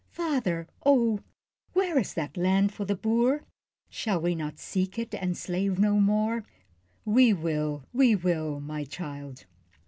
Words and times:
Father, 0.09 0.65
oh! 0.83 1.19
where 1.73 1.99
is 1.99 2.15
that 2.15 2.35
home 2.35 2.69
for 2.69 2.85
the 2.85 2.95
Boer? 2.95 3.43
Shall 3.87 4.19
we 4.19 4.33
not 4.33 4.57
seek 4.57 4.97
it 4.97 5.13
and 5.13 5.37
slave 5.37 5.77
no 5.77 5.99
more? 5.99 6.43
We 7.05 7.33
will, 7.33 7.83
we 7.93 8.15
will, 8.15 8.59
my 8.59 8.83
child! 8.83 9.45